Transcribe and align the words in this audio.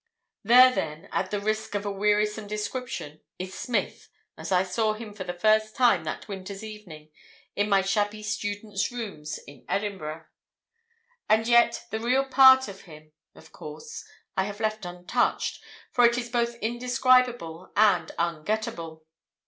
"There, 0.43 0.73
then, 0.73 1.07
at 1.11 1.29
the 1.29 1.39
risk 1.39 1.75
of 1.75 1.85
a 1.85 1.91
wearisome 1.91 2.47
description, 2.47 3.21
is 3.37 3.53
Smith 3.53 4.09
as 4.35 4.51
I 4.51 4.63
saw 4.63 4.93
him 4.93 5.13
for 5.13 5.23
the 5.23 5.31
first 5.31 5.75
time 5.75 6.05
that 6.05 6.27
winter's 6.27 6.63
evening 6.63 7.11
in 7.55 7.69
my 7.69 7.83
shabby 7.83 8.23
student's 8.23 8.91
rooms 8.91 9.37
in 9.45 9.63
Edinburgh. 9.69 10.25
And 11.29 11.47
yet 11.47 11.85
the 11.91 11.99
real 11.99 12.25
part 12.25 12.67
of 12.67 12.81
him, 12.89 13.11
of 13.35 13.51
course, 13.51 14.03
I 14.35 14.45
have 14.45 14.59
left 14.59 14.85
untouched, 14.85 15.63
for 15.91 16.03
it 16.03 16.17
is 16.17 16.29
both 16.29 16.55
indescribable 16.63 17.71
and 17.75 18.11
un 18.17 18.43
get 18.43 18.63
atable. 18.63 19.03